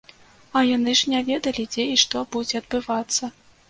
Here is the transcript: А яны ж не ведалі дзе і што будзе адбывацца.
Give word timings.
А 0.59 0.63
яны 0.69 0.95
ж 1.01 1.13
не 1.13 1.21
ведалі 1.29 1.69
дзе 1.77 1.87
і 1.93 2.05
што 2.07 2.27
будзе 2.37 2.55
адбывацца. 2.65 3.35